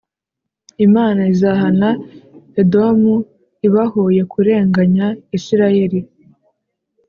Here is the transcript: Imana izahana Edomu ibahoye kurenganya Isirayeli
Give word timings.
Imana 0.85 1.21
izahana 1.33 1.89
Edomu 2.61 3.15
ibahoye 3.67 4.21
kurenganya 4.31 5.07
Isirayeli 5.37 5.99